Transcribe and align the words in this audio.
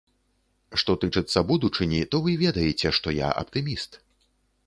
Што 0.83 0.95
тычыцца 1.03 1.43
будучыні, 1.51 2.01
то 2.15 2.21
вы 2.27 2.31
ведаеце, 2.45 2.87
што 3.01 3.07
я 3.19 3.29
аптыміст. 3.43 3.91